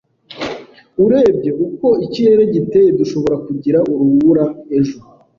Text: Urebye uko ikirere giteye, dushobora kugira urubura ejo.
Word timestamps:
Urebye 1.03 1.51
uko 1.65 1.87
ikirere 2.05 2.43
giteye, 2.53 2.89
dushobora 2.99 3.35
kugira 3.45 3.79
urubura 3.91 4.43
ejo. 4.77 4.97